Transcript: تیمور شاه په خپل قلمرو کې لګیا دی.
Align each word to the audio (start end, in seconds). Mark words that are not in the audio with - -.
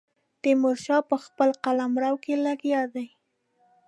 تیمور 0.41 0.77
شاه 0.85 1.01
په 1.09 1.17
خپل 1.25 1.49
قلمرو 1.63 2.13
کې 2.23 2.33
لګیا 2.45 2.81
دی. 2.93 3.07